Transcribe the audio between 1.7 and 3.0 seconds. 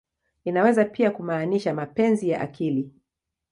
"mapenzi ya akili.